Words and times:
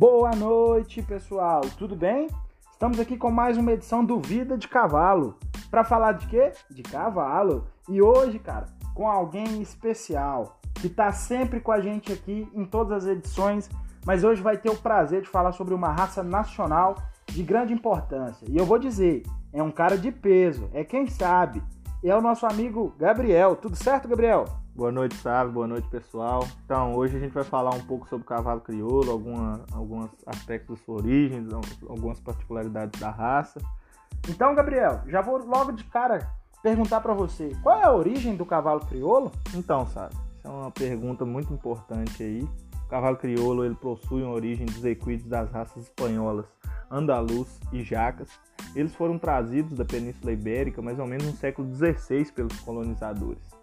Boa 0.00 0.30
noite, 0.34 1.02
pessoal. 1.02 1.60
Tudo 1.76 1.94
bem? 1.94 2.26
Estamos 2.72 2.98
aqui 2.98 3.18
com 3.18 3.30
mais 3.30 3.58
uma 3.58 3.72
edição 3.72 4.02
do 4.02 4.18
Vida 4.18 4.56
de 4.56 4.66
Cavalo. 4.66 5.36
Para 5.70 5.84
falar 5.84 6.12
de 6.12 6.26
quê? 6.26 6.52
De 6.70 6.82
cavalo. 6.82 7.66
E 7.86 8.00
hoje, 8.00 8.38
cara, 8.38 8.64
com 8.94 9.06
alguém 9.06 9.60
especial 9.60 10.58
que 10.72 10.86
está 10.86 11.12
sempre 11.12 11.60
com 11.60 11.70
a 11.70 11.82
gente 11.82 12.10
aqui 12.10 12.48
em 12.54 12.64
todas 12.64 13.04
as 13.04 13.10
edições, 13.10 13.68
mas 14.06 14.24
hoje 14.24 14.40
vai 14.40 14.56
ter 14.56 14.70
o 14.70 14.80
prazer 14.80 15.20
de 15.20 15.28
falar 15.28 15.52
sobre 15.52 15.74
uma 15.74 15.92
raça 15.92 16.22
nacional 16.22 16.96
de 17.26 17.42
grande 17.42 17.74
importância. 17.74 18.46
E 18.48 18.56
eu 18.56 18.64
vou 18.64 18.78
dizer, 18.78 19.24
é 19.52 19.62
um 19.62 19.70
cara 19.70 19.98
de 19.98 20.10
peso, 20.10 20.70
é 20.72 20.82
quem 20.82 21.08
sabe. 21.08 21.62
E 22.02 22.08
é 22.08 22.16
o 22.16 22.22
nosso 22.22 22.46
amigo 22.46 22.94
Gabriel. 22.98 23.54
Tudo 23.54 23.76
certo, 23.76 24.08
Gabriel? 24.08 24.46
Boa 24.80 24.90
noite, 24.90 25.14
Sábio. 25.16 25.52
Boa 25.52 25.66
noite, 25.66 25.86
pessoal. 25.88 26.48
Então, 26.64 26.94
hoje 26.94 27.14
a 27.14 27.20
gente 27.20 27.32
vai 27.32 27.44
falar 27.44 27.74
um 27.74 27.82
pouco 27.82 28.08
sobre 28.08 28.24
o 28.24 28.26
cavalo 28.26 28.62
crioulo, 28.62 29.10
alguma, 29.10 29.60
alguns 29.74 30.08
aspectos 30.24 30.78
da 30.78 30.84
sua 30.86 30.94
origem, 30.94 31.46
algumas 31.86 32.18
particularidades 32.18 32.98
da 32.98 33.10
raça. 33.10 33.60
Então, 34.26 34.54
Gabriel, 34.54 35.02
já 35.06 35.20
vou 35.20 35.36
logo 35.44 35.72
de 35.72 35.84
cara 35.84 36.30
perguntar 36.62 37.02
para 37.02 37.12
você, 37.12 37.52
qual 37.62 37.78
é 37.78 37.84
a 37.84 37.92
origem 37.92 38.34
do 38.34 38.46
cavalo 38.46 38.80
crioulo? 38.80 39.30
Então, 39.52 39.84
Sábio, 39.84 40.18
essa 40.38 40.48
é 40.48 40.50
uma 40.50 40.70
pergunta 40.70 41.26
muito 41.26 41.52
importante 41.52 42.22
aí. 42.22 42.40
O 42.86 42.88
cavalo 42.88 43.18
crioulo, 43.18 43.66
ele 43.66 43.74
possui 43.74 44.22
uma 44.22 44.32
origem 44.32 44.64
dos 44.64 44.82
equídeos 44.82 45.28
das 45.28 45.50
raças 45.50 45.82
espanholas, 45.82 46.46
andaluz 46.90 47.60
e 47.70 47.82
jacas. 47.82 48.30
Eles 48.74 48.94
foram 48.94 49.18
trazidos 49.18 49.76
da 49.76 49.84
Península 49.84 50.32
Ibérica 50.32 50.80
mais 50.80 50.98
ou 50.98 51.06
menos 51.06 51.26
no 51.26 51.36
século 51.36 51.68
XVI 51.70 52.32
pelos 52.32 52.58
colonizadores. 52.60 53.60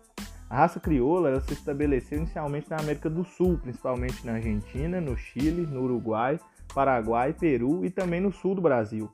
A 0.50 0.58
raça 0.58 0.80
crioula 0.80 1.30
ela 1.30 1.42
se 1.42 1.54
estabeleceu 1.54 2.18
inicialmente 2.20 2.70
na 2.70 2.78
América 2.78 3.10
do 3.10 3.24
Sul, 3.26 3.58
principalmente 3.58 4.26
na 4.26 4.34
Argentina, 4.34 5.02
no 5.02 5.18
Chile, 5.18 5.66
no 5.66 5.82
Uruguai, 5.82 6.40
Paraguai, 6.74 7.34
Peru 7.34 7.86
e 7.86 7.90
também 7.90 8.22
no 8.22 8.32
sul 8.32 8.56
do 8.56 8.62
Brasil. 8.62 9.12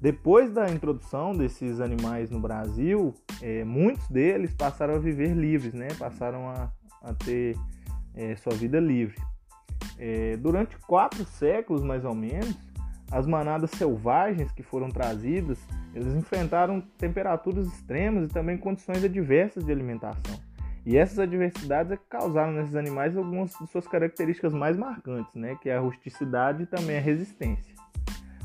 Depois 0.00 0.52
da 0.52 0.70
introdução 0.70 1.32
desses 1.32 1.80
animais 1.80 2.30
no 2.30 2.38
Brasil, 2.38 3.14
é, 3.40 3.64
muitos 3.64 4.06
deles 4.08 4.54
passaram 4.54 4.96
a 4.96 4.98
viver 4.98 5.34
livres, 5.34 5.72
né? 5.72 5.88
passaram 5.98 6.48
a, 6.48 6.70
a 7.02 7.14
ter 7.14 7.56
é, 8.14 8.36
sua 8.36 8.52
vida 8.52 8.78
livre. 8.78 9.16
É, 9.98 10.36
durante 10.36 10.76
quatro 10.78 11.24
séculos, 11.24 11.82
mais 11.82 12.04
ou 12.04 12.14
menos, 12.14 12.54
as 13.10 13.26
manadas 13.26 13.70
selvagens 13.70 14.50
que 14.52 14.62
foram 14.62 14.88
trazidas, 14.90 15.58
eles 15.94 16.14
enfrentaram 16.14 16.80
temperaturas 16.98 17.66
extremas 17.66 18.24
e 18.24 18.32
também 18.32 18.58
condições 18.58 19.04
adversas 19.04 19.64
de 19.64 19.72
alimentação. 19.72 20.38
E 20.86 20.96
essas 20.98 21.18
adversidades 21.18 21.92
é 21.92 21.98
causaram 22.08 22.52
nesses 22.52 22.76
animais 22.76 23.16
algumas 23.16 23.52
de 23.52 23.66
suas 23.68 23.86
características 23.86 24.52
mais 24.52 24.76
marcantes, 24.76 25.34
né, 25.34 25.56
que 25.62 25.70
é 25.70 25.76
a 25.76 25.80
rusticidade 25.80 26.64
e 26.64 26.66
também 26.66 26.98
a 26.98 27.00
resistência. 27.00 27.74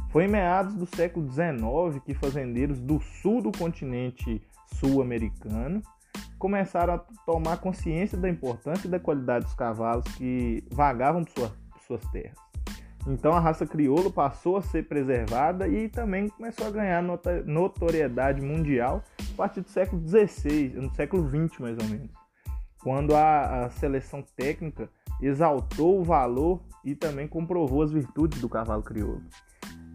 Foi 0.09 0.25
em 0.25 0.29
meados 0.29 0.73
do 0.73 0.85
século 0.85 1.29
XIX 1.29 2.01
que 2.05 2.13
fazendeiros 2.13 2.79
do 2.79 2.99
sul 2.99 3.41
do 3.41 3.51
continente 3.51 4.41
sul-americano 4.75 5.81
começaram 6.37 6.93
a 6.93 6.97
tomar 7.25 7.57
consciência 7.57 8.17
da 8.17 8.29
importância 8.29 8.87
e 8.87 8.89
da 8.89 8.99
qualidade 8.99 9.45
dos 9.45 9.53
cavalos 9.53 10.05
que 10.15 10.63
vagavam 10.71 11.23
por, 11.23 11.31
sua, 11.31 11.49
por 11.71 11.81
suas 11.81 12.11
terras. 12.11 12.37
Então 13.07 13.33
a 13.33 13.39
raça 13.39 13.65
crioulo 13.65 14.11
passou 14.11 14.57
a 14.57 14.61
ser 14.61 14.87
preservada 14.87 15.67
e 15.67 15.87
também 15.89 16.29
começou 16.29 16.67
a 16.67 16.71
ganhar 16.71 17.03
notoriedade 17.45 18.41
mundial 18.41 19.03
a 19.19 19.37
partir 19.37 19.61
do 19.61 19.69
século 19.69 20.01
XVI, 20.07 20.73
no 20.75 20.93
século 20.93 21.27
XX 21.27 21.59
mais 21.59 21.77
ou 21.77 21.85
menos 21.85 22.09
quando 22.79 23.15
a, 23.15 23.65
a 23.65 23.69
seleção 23.69 24.23
técnica 24.35 24.89
exaltou 25.21 25.99
o 25.99 26.03
valor 26.03 26.61
e 26.83 26.95
também 26.95 27.27
comprovou 27.27 27.81
as 27.81 27.91
virtudes 27.91 28.39
do 28.39 28.47
cavalo 28.47 28.81
crioulo. 28.81 29.21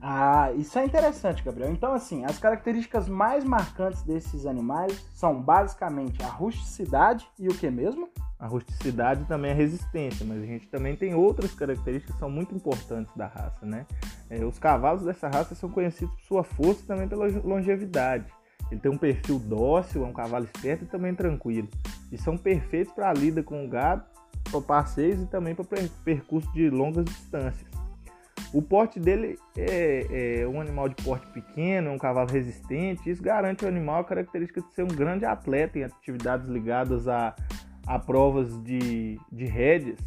Ah, 0.07 0.53
isso 0.53 0.79
é 0.79 0.85
interessante, 0.85 1.43
Gabriel. 1.43 1.73
Então, 1.73 1.95
assim, 1.95 2.27
as 2.27 2.39
características 2.39 3.09
mais 3.09 3.43
marcantes 3.43 4.03
desses 4.03 4.45
animais 4.45 5.03
são 5.15 5.41
basicamente 5.41 6.23
a 6.23 6.27
rusticidade 6.27 7.27
e 7.39 7.49
o 7.49 7.55
que 7.55 7.71
mesmo? 7.71 8.11
A 8.39 8.47
rusticidade 8.47 9.25
também 9.25 9.53
a 9.53 9.55
resistência, 9.55 10.27
mas 10.27 10.43
a 10.43 10.45
gente 10.45 10.69
também 10.69 10.95
tem 10.95 11.15
outras 11.15 11.55
características 11.55 12.15
que 12.15 12.21
são 12.21 12.29
muito 12.29 12.55
importantes 12.55 13.17
da 13.17 13.27
raça, 13.27 13.65
né? 13.65 13.87
É, 14.29 14.45
os 14.45 14.59
cavalos 14.59 15.05
dessa 15.05 15.27
raça 15.27 15.55
são 15.55 15.71
conhecidos 15.71 16.15
por 16.17 16.23
sua 16.25 16.45
força 16.45 16.83
e 16.83 16.87
também 16.87 17.09
pela 17.09 17.27
longevidade. 17.43 18.31
Ele 18.71 18.81
tem 18.81 18.93
um 18.93 18.99
perfil 18.99 19.39
dócil, 19.39 20.05
é 20.05 20.07
um 20.07 20.13
cavalo 20.13 20.45
esperto 20.45 20.85
e 20.85 20.87
também 20.87 21.15
tranquilo. 21.15 21.69
E 22.13 22.19
são 22.19 22.37
perfeitos 22.37 22.93
para 22.93 23.09
a 23.09 23.15
lida 23.15 23.43
com 23.43 23.65
o 23.65 23.69
gado, 23.71 24.05
para 24.51 24.61
passeios 24.61 25.23
e 25.23 25.27
também 25.27 25.55
para 25.55 25.65
percurso 26.05 26.53
de 26.53 26.69
longas 26.69 27.07
distâncias. 27.07 27.74
O 28.55 28.63
porte 28.63 29.01
dele 29.01 29.37
é, 29.57 30.43
é, 30.43 30.47
um 30.47 30.61
animal 30.61 30.89
de 30.89 30.95
porte 31.03 31.27
pequeno, 31.33 31.91
um 31.91 31.99
cavalo 31.99 32.31
resistente. 32.31 33.11
Isso 33.11 33.21
garante 33.21 33.65
ao 33.65 33.69
animal 33.69 34.03
a 34.03 34.05
característica 34.05 34.61
de 34.61 34.73
ser 34.73 34.85
um 34.85 34.89
grande 34.89 35.25
atleta 35.25 35.77
em 35.77 35.83
atividades 35.83 36.49
ligadas 36.49 37.09
a, 37.09 37.35
a 37.85 37.99
provas 37.99 38.57
de, 38.63 39.19
de 39.33 39.45
rédeas. 39.45 39.99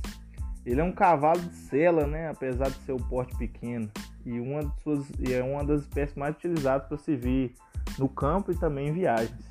Ele 0.65 0.79
é 0.79 0.83
um 0.83 0.93
cavalo 0.93 1.41
de 1.41 1.55
sela, 1.55 2.07
né? 2.07 2.29
apesar 2.29 2.69
de 2.69 2.77
ser 2.85 2.93
o 2.93 2.97
porte 2.97 3.35
pequeno. 3.35 3.91
E, 4.25 4.39
uma 4.39 4.63
de 4.63 4.81
suas, 4.81 5.09
e 5.19 5.33
é 5.33 5.43
uma 5.43 5.65
das 5.65 5.81
espécies 5.81 6.15
mais 6.15 6.33
utilizadas 6.33 6.87
para 6.87 6.97
servir 6.97 7.53
no 7.99 8.07
campo 8.07 8.53
e 8.53 8.55
também 8.55 8.87
em 8.87 8.93
viagens. 8.93 9.46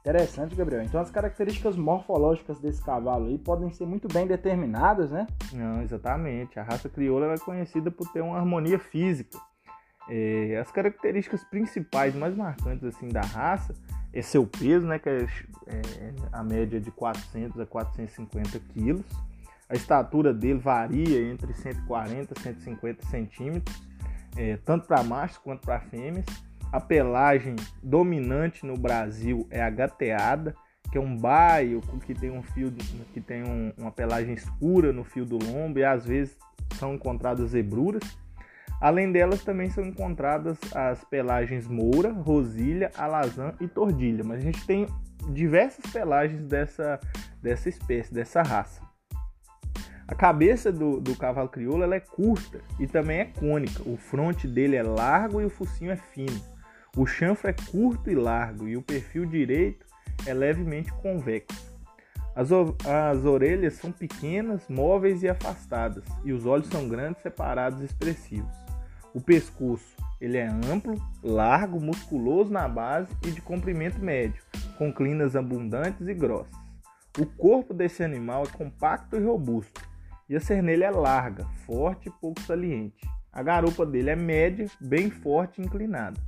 Interessante, 0.00 0.54
Gabriel. 0.54 0.82
Então 0.82 1.00
as 1.00 1.10
características 1.10 1.76
morfológicas 1.76 2.58
desse 2.60 2.82
cavalo 2.82 3.26
aí 3.26 3.38
podem 3.38 3.70
ser 3.72 3.86
muito 3.86 4.08
bem 4.08 4.26
determinadas, 4.26 5.10
né? 5.10 5.26
Não, 5.52 5.82
exatamente. 5.82 6.58
A 6.58 6.62
raça 6.62 6.88
crioula 6.88 7.34
é 7.34 7.38
conhecida 7.38 7.90
por 7.90 8.10
ter 8.12 8.20
uma 8.20 8.38
harmonia 8.38 8.78
física. 8.78 9.38
É, 10.08 10.56
as 10.58 10.70
características 10.70 11.44
principais 11.44 12.14
mais 12.14 12.34
marcantes 12.34 12.84
assim 12.84 13.08
da 13.08 13.20
raça 13.20 13.74
é 14.12 14.22
seu 14.22 14.46
peso, 14.46 14.86
né, 14.86 14.98
que 14.98 15.08
é, 15.08 15.26
é 15.66 16.14
a 16.32 16.42
média 16.42 16.80
de 16.80 16.90
400 16.90 17.60
a 17.60 17.66
450 17.66 18.58
quilos. 18.72 19.04
A 19.68 19.74
estatura 19.74 20.32
dele 20.32 20.58
varia 20.58 21.30
entre 21.30 21.52
140 21.52 22.32
e 22.34 22.40
150 22.40 23.06
centímetros, 23.06 23.82
é, 24.34 24.56
tanto 24.64 24.86
para 24.86 25.02
machos 25.02 25.36
quanto 25.36 25.60
para 25.60 25.78
fêmeas. 25.80 26.24
A 26.70 26.80
pelagem 26.80 27.56
dominante 27.82 28.66
no 28.66 28.74
Brasil 28.74 29.46
é 29.50 29.62
a 29.62 29.70
gateada, 29.70 30.54
que 30.90 30.98
é 30.98 31.00
um 31.00 31.16
baio 31.16 31.80
que 32.04 32.14
tem 32.14 32.30
um 32.30 32.42
fio 32.42 32.70
que 33.12 33.20
tem 33.20 33.42
um, 33.42 33.72
uma 33.78 33.90
pelagem 33.90 34.34
escura 34.34 34.92
no 34.92 35.02
fio 35.02 35.24
do 35.24 35.38
lombo 35.38 35.78
e 35.78 35.84
às 35.84 36.04
vezes 36.04 36.36
são 36.74 36.94
encontradas 36.94 37.50
zebruras. 37.50 38.02
Além 38.80 39.10
delas 39.10 39.42
também 39.42 39.70
são 39.70 39.84
encontradas 39.84 40.58
as 40.74 41.02
pelagens 41.04 41.66
moura, 41.66 42.12
rosilha, 42.12 42.90
alazã 42.96 43.54
e 43.60 43.66
tordilha, 43.66 44.22
mas 44.22 44.38
a 44.38 44.42
gente 44.42 44.64
tem 44.66 44.86
diversas 45.30 45.90
pelagens 45.90 46.44
dessa, 46.44 47.00
dessa 47.42 47.68
espécie, 47.68 48.12
dessa 48.12 48.42
raça. 48.42 48.86
A 50.06 50.14
cabeça 50.14 50.70
do, 50.70 51.00
do 51.00 51.16
cavalo 51.16 51.48
crioulo 51.48 51.92
é 51.92 52.00
curta 52.00 52.60
e 52.78 52.86
também 52.86 53.20
é 53.20 53.24
cônica. 53.24 53.82
O 53.84 53.96
fronte 53.96 54.46
dele 54.46 54.76
é 54.76 54.82
largo 54.82 55.40
e 55.40 55.44
o 55.44 55.50
focinho 55.50 55.90
é 55.90 55.96
fino. 55.96 56.40
O 56.96 57.06
chanfre 57.06 57.50
é 57.50 57.70
curto 57.70 58.10
e 58.10 58.14
largo 58.14 58.66
e 58.66 58.76
o 58.76 58.82
perfil 58.82 59.26
direito 59.26 59.86
é 60.26 60.34
levemente 60.34 60.92
convexo. 60.94 61.68
As, 62.34 62.50
as 62.52 63.24
orelhas 63.24 63.74
são 63.74 63.90
pequenas, 63.90 64.68
móveis 64.68 65.22
e 65.22 65.28
afastadas, 65.28 66.04
e 66.24 66.32
os 66.32 66.46
olhos 66.46 66.68
são 66.68 66.88
grandes, 66.88 67.22
separados 67.22 67.80
e 67.80 67.84
expressivos. 67.84 68.56
O 69.12 69.20
pescoço 69.20 69.96
ele 70.20 70.36
é 70.36 70.46
amplo, 70.46 70.94
largo, 71.22 71.80
musculoso 71.80 72.52
na 72.52 72.68
base 72.68 73.08
e 73.24 73.30
de 73.30 73.40
comprimento 73.40 74.00
médio, 74.00 74.42
com 74.76 74.92
crinas 74.92 75.36
abundantes 75.36 76.06
e 76.06 76.14
grossas. 76.14 76.56
O 77.18 77.26
corpo 77.26 77.72
desse 77.72 78.02
animal 78.02 78.44
é 78.44 78.56
compacto 78.56 79.16
e 79.16 79.24
robusto, 79.24 79.80
e 80.28 80.36
a 80.36 80.40
cernelha 80.40 80.86
é 80.86 80.90
larga, 80.90 81.44
forte 81.64 82.08
e 82.08 82.12
pouco 82.20 82.40
saliente. 82.42 83.08
A 83.32 83.42
garupa 83.42 83.86
dele 83.86 84.10
é 84.10 84.16
média, 84.16 84.66
bem 84.80 85.10
forte 85.10 85.60
e 85.60 85.64
inclinada. 85.64 86.20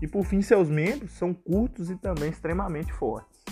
E 0.00 0.06
por 0.06 0.24
fim, 0.24 0.42
seus 0.42 0.68
membros 0.68 1.12
são 1.12 1.32
curtos 1.32 1.90
e 1.90 1.96
também 1.96 2.30
extremamente 2.30 2.92
fortes. 2.92 3.42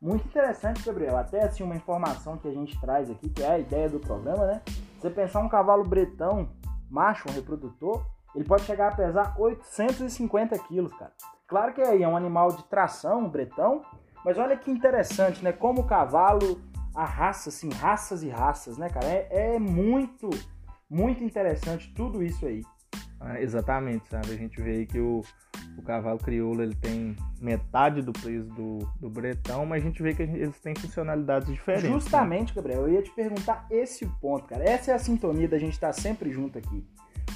Muito 0.00 0.26
interessante, 0.26 0.84
Gabriel. 0.84 1.16
Até 1.16 1.44
assim 1.44 1.62
uma 1.62 1.76
informação 1.76 2.36
que 2.36 2.48
a 2.48 2.52
gente 2.52 2.78
traz 2.80 3.10
aqui, 3.10 3.28
que 3.28 3.42
é 3.42 3.52
a 3.52 3.58
ideia 3.58 3.88
do 3.88 3.98
programa, 4.00 4.46
né? 4.46 4.62
Você 5.00 5.08
pensar 5.08 5.40
um 5.40 5.48
cavalo 5.48 5.84
bretão, 5.84 6.50
macho, 6.90 7.28
um 7.28 7.32
reprodutor, 7.32 8.04
ele 8.34 8.44
pode 8.44 8.64
chegar 8.64 8.88
a 8.92 8.94
pesar 8.94 9.34
850 9.38 10.58
quilos, 10.60 10.92
cara. 10.94 11.12
Claro 11.46 11.72
que 11.72 11.80
aí 11.80 12.02
é 12.02 12.08
um 12.08 12.16
animal 12.16 12.48
de 12.52 12.64
tração, 12.64 13.20
um 13.20 13.28
bretão, 13.28 13.82
mas 14.24 14.36
olha 14.36 14.56
que 14.56 14.70
interessante, 14.70 15.42
né? 15.42 15.52
Como 15.52 15.82
o 15.82 15.86
cavalo, 15.86 16.60
a 16.94 17.04
raça, 17.04 17.48
assim, 17.48 17.70
raças 17.70 18.22
e 18.22 18.28
raças, 18.28 18.76
né, 18.76 18.88
cara? 18.88 19.06
É, 19.06 19.54
é 19.54 19.58
muito, 19.58 20.28
muito 20.90 21.22
interessante 21.22 21.92
tudo 21.94 22.22
isso 22.22 22.44
aí. 22.44 22.62
Ah, 23.26 23.40
exatamente, 23.40 24.06
sabe? 24.10 24.32
A 24.32 24.36
gente 24.36 24.60
vê 24.60 24.72
aí 24.72 24.86
que 24.86 25.00
o, 25.00 25.22
o 25.78 25.82
cavalo 25.82 26.18
crioulo 26.18 26.62
ele 26.62 26.74
tem 26.74 27.16
metade 27.40 28.02
do 28.02 28.12
peso 28.12 28.46
do, 28.50 28.78
do 29.00 29.08
bretão, 29.08 29.64
mas 29.64 29.82
a 29.82 29.86
gente 29.86 30.02
vê 30.02 30.12
que 30.12 30.22
eles 30.22 30.60
têm 30.60 30.74
funcionalidades 30.74 31.48
diferentes. 31.48 31.88
né? 31.88 31.94
Justamente, 31.94 32.50
né? 32.50 32.56
Gabriel, 32.56 32.82
eu 32.82 32.92
ia 32.92 33.02
te 33.02 33.10
perguntar 33.10 33.66
esse 33.70 34.06
ponto, 34.20 34.44
cara. 34.46 34.62
Essa 34.62 34.92
é 34.92 34.94
a 34.94 34.98
sintonia 34.98 35.48
da 35.48 35.58
gente 35.58 35.72
estar 35.72 35.92
sempre 35.94 36.30
junto 36.30 36.58
aqui. 36.58 36.86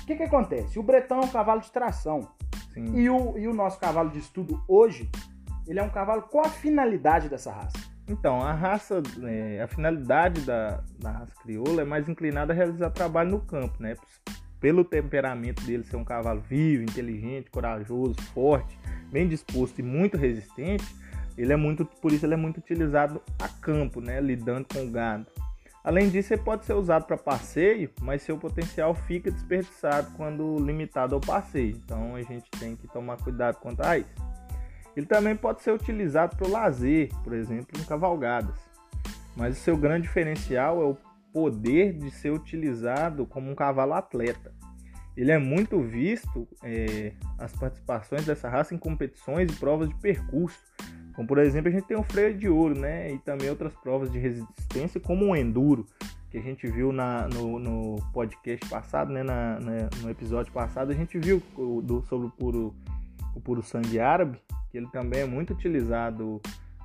O 0.02 0.06
que, 0.06 0.14
que 0.16 0.22
acontece? 0.24 0.78
O 0.78 0.82
bretão 0.82 1.20
é 1.20 1.24
um 1.24 1.28
cavalo 1.28 1.62
de 1.62 1.72
tração. 1.72 2.28
Sim. 2.74 2.94
E 2.94 3.08
o, 3.08 3.38
e 3.38 3.48
o 3.48 3.54
nosso 3.54 3.80
cavalo 3.80 4.10
de 4.10 4.18
estudo 4.18 4.62
hoje, 4.68 5.10
ele 5.66 5.78
é 5.80 5.82
um 5.82 5.90
cavalo. 5.90 6.22
Qual 6.22 6.44
a 6.44 6.50
finalidade 6.50 7.30
dessa 7.30 7.50
raça? 7.50 7.78
Então, 8.06 8.42
a 8.42 8.52
raça, 8.52 9.02
é, 9.22 9.62
a 9.62 9.68
finalidade 9.68 10.42
da, 10.42 10.82
da 10.98 11.12
raça 11.12 11.34
crioula 11.42 11.82
é 11.82 11.84
mais 11.84 12.08
inclinada 12.08 12.52
a 12.52 12.56
realizar 12.56 12.90
trabalho 12.90 13.30
no 13.30 13.40
campo, 13.40 13.82
né? 13.82 13.96
Pelo 14.60 14.84
temperamento 14.84 15.62
dele 15.64 15.84
ser 15.84 15.96
um 15.96 16.04
cavalo 16.04 16.40
vivo, 16.40 16.82
inteligente, 16.82 17.50
corajoso, 17.50 18.16
forte, 18.34 18.78
bem 19.10 19.28
disposto 19.28 19.78
e 19.78 19.82
muito 19.82 20.16
resistente, 20.16 20.84
ele 21.36 21.52
é 21.52 21.56
muito, 21.56 21.84
por 21.84 22.12
isso 22.12 22.26
ele 22.26 22.34
é 22.34 22.36
muito 22.36 22.58
utilizado 22.58 23.22
a 23.38 23.48
campo, 23.48 24.00
né? 24.00 24.20
Lidando 24.20 24.66
com 24.72 24.84
o 24.84 24.90
gado. 24.90 25.26
Além 25.84 26.10
disso, 26.10 26.34
ele 26.34 26.42
pode 26.42 26.66
ser 26.66 26.74
usado 26.74 27.06
para 27.06 27.16
passeio, 27.16 27.90
mas 28.02 28.22
seu 28.22 28.36
potencial 28.36 28.94
fica 28.94 29.30
desperdiçado 29.30 30.10
quando 30.16 30.58
limitado 30.58 31.14
ao 31.14 31.20
passeio. 31.20 31.76
Então 31.76 32.16
a 32.16 32.22
gente 32.22 32.50
tem 32.58 32.76
que 32.76 32.88
tomar 32.88 33.16
cuidado 33.18 33.56
quanto 33.56 33.82
a 33.82 33.96
isso. 33.96 34.10
Ele 34.96 35.06
também 35.06 35.36
pode 35.36 35.62
ser 35.62 35.70
utilizado 35.70 36.36
para 36.36 36.46
o 36.46 36.50
lazer, 36.50 37.08
por 37.22 37.32
exemplo, 37.32 37.80
em 37.80 37.84
cavalgadas. 37.84 38.58
Mas 39.36 39.56
o 39.56 39.60
seu 39.60 39.76
grande 39.76 40.02
diferencial 40.02 40.82
é 40.82 40.84
o 40.84 40.96
poder 41.38 41.92
de 41.92 42.10
ser 42.10 42.32
utilizado 42.32 43.24
como 43.24 43.48
um 43.48 43.54
cavalo 43.54 43.94
atleta. 43.94 44.52
Ele 45.16 45.30
é 45.30 45.38
muito 45.38 45.80
visto 45.80 46.48
é, 46.64 47.12
as 47.38 47.52
participações 47.52 48.26
dessa 48.26 48.48
raça 48.48 48.74
em 48.74 48.78
competições 48.78 49.48
e 49.52 49.54
provas 49.54 49.88
de 49.88 49.94
percurso. 49.94 50.58
Como 51.14 51.28
por 51.28 51.38
exemplo, 51.38 51.68
a 51.68 51.72
gente 51.72 51.86
tem 51.86 51.96
o 51.96 52.02
freio 52.02 52.36
de 52.36 52.48
ouro, 52.48 52.76
né? 52.76 53.12
E 53.12 53.18
também 53.20 53.48
outras 53.48 53.72
provas 53.74 54.10
de 54.10 54.18
resistência, 54.18 55.00
como 55.00 55.26
o 55.26 55.36
enduro, 55.36 55.86
que 56.28 56.38
a 56.38 56.42
gente 56.42 56.66
viu 56.66 56.92
na, 56.92 57.28
no, 57.28 57.58
no 57.60 57.96
podcast 58.12 58.68
passado, 58.68 59.12
né? 59.12 59.22
Na, 59.22 59.60
na, 59.60 59.88
no 60.02 60.10
episódio 60.10 60.52
passado, 60.52 60.90
a 60.90 60.94
gente 60.94 61.18
viu 61.20 61.40
do, 61.84 62.02
sobre 62.02 62.26
o 62.26 62.30
puro, 62.30 62.74
o 63.34 63.40
puro 63.40 63.62
sangue 63.62 64.00
árabe, 64.00 64.40
que 64.70 64.78
ele 64.78 64.88
também 64.88 65.20
é 65.20 65.26
muito 65.26 65.52
utilizado 65.52 66.40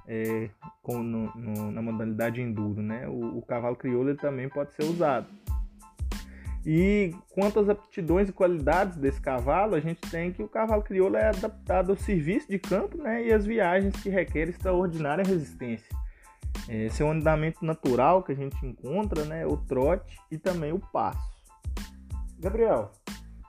é, 0.08 0.50
com, 0.82 1.02
no, 1.02 1.34
no, 1.36 1.72
na 1.72 1.82
modalidade 1.82 2.42
enduro, 2.42 2.82
né? 2.82 3.08
O, 3.08 3.38
o 3.38 3.42
cavalo 3.42 3.76
crioulo 3.76 4.10
ele 4.10 4.18
também 4.18 4.50
pode 4.50 4.74
ser 4.74 4.84
usado. 4.84 5.28
E 6.66 7.14
quanto 7.34 7.60
às 7.60 7.68
aptidões 7.68 8.30
e 8.30 8.32
qualidades 8.32 8.96
desse 8.98 9.20
cavalo, 9.20 9.76
a 9.76 9.82
gente 9.82 10.00
tem 10.10 10.32
que 10.32 10.42
o 10.42 10.48
cavalo 10.48 10.82
crioulo 10.82 11.18
é 11.18 11.28
adaptado 11.28 11.92
ao 11.92 11.98
serviço 11.98 12.48
de 12.50 12.58
campo 12.58 12.98
né, 12.98 13.26
e 13.26 13.34
às 13.34 13.46
viagens 13.46 13.94
que 14.02 14.10
requerem 14.10 14.54
extraordinária 14.54 15.26
resistência. 15.26 15.94
Esse 16.70 17.02
é 17.02 17.06
um 17.06 17.12
andamento 17.12 17.66
natural 17.66 18.24
que 18.24 18.32
a 18.32 18.36
gente 18.36 18.66
encontra, 18.66 19.26
né, 19.26 19.46
o 19.46 19.58
trote 19.58 20.18
e 20.32 20.38
também 20.38 20.72
o 20.72 20.80
passo. 20.80 21.34
Gabriel, 22.40 22.92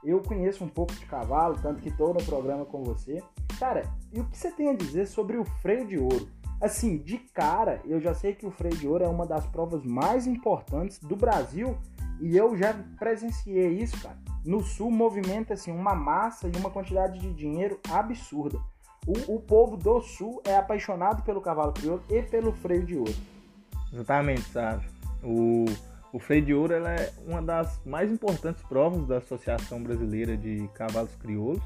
eu 0.03 0.21
conheço 0.21 0.65
um 0.65 0.69
pouco 0.69 0.93
de 0.95 1.07
cavalo, 1.07 1.57
tanto 1.63 1.81
que 1.81 1.91
estou 1.91 2.13
no 2.13 2.23
programa 2.25 2.65
com 2.65 2.83
você. 2.83 3.23
Cara, 3.59 3.85
e 4.13 4.21
o 4.21 4.25
que 4.25 4.37
você 4.37 4.51
tem 4.51 4.71
a 4.71 4.77
dizer 4.77 5.07
sobre 5.07 5.37
o 5.37 5.45
freio 5.45 5.87
de 5.87 5.99
ouro? 5.99 6.29
Assim, 6.61 6.99
de 6.99 7.19
cara, 7.19 7.81
eu 7.85 8.01
já 8.01 8.15
sei 8.15 8.35
que 8.35 8.47
o 8.47 8.51
freio 8.51 8.77
de 8.77 8.87
ouro 8.87 9.05
é 9.05 9.09
uma 9.09 9.27
das 9.27 9.47
provas 9.47 9.85
mais 9.85 10.27
importantes 10.27 10.99
do 10.99 11.17
Brasil 11.17 11.77
e 12.21 12.37
eu 12.37 12.57
já 12.57 12.75
presenciei 12.99 13.83
isso, 13.83 14.01
cara. 14.01 14.17
No 14.45 14.63
sul 14.63 14.91
movimenta 14.91 15.55
assim 15.55 15.73
uma 15.73 15.95
massa 15.95 16.49
e 16.49 16.59
uma 16.59 16.71
quantidade 16.71 17.19
de 17.19 17.33
dinheiro 17.33 17.79
absurda. 17.91 18.59
O, 19.07 19.35
o 19.37 19.41
povo 19.41 19.77
do 19.77 20.01
sul 20.01 20.41
é 20.45 20.57
apaixonado 20.57 21.23
pelo 21.23 21.41
cavalo 21.41 21.73
crioulo 21.73 22.03
e 22.09 22.23
pelo 22.23 22.53
freio 22.53 22.85
de 22.85 22.97
ouro. 22.97 23.15
Exatamente, 23.93 24.43
sabe? 24.51 24.87
O, 25.23 25.67
o 26.13 26.19
freio 26.19 26.45
de 26.45 26.55
ouro 26.55 26.75
é 26.75 27.13
uma 27.27 27.43
das 27.43 27.81
mais 27.85 28.11
importantes 28.11 28.63
provas 28.63 29.07
da 29.07 29.19
Associação 29.19 29.83
Brasileira 29.83 30.37
de 30.37 30.69
Cavalos 30.75 31.15
Crioulos. 31.17 31.63